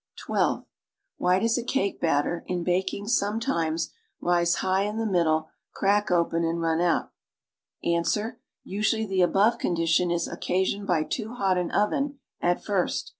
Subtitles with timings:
[0.17, 0.65] (12)
[1.17, 6.43] Why does a cake batter in baking sometitaes ri.se high in the middle, crack open
[6.43, 7.11] and run out."'
[7.83, 8.17] Ans.
[8.63, 13.09] Usually the above condition is occasioned by too hot an oven at first.